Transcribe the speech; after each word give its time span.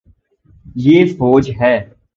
یے 0.75 0.97
فوج 1.15 1.45
ہے 1.59 1.75